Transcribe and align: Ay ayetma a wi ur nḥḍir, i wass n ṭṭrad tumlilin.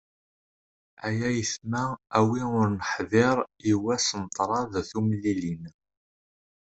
Ay 1.07 1.19
ayetma 1.29 1.83
a 2.17 2.19
wi 2.27 2.41
ur 2.59 2.67
nḥḍir, 2.79 3.37
i 3.71 3.73
wass 3.83 4.07
n 4.21 4.23
ṭṭrad 4.29 4.73
tumlilin. 4.89 5.63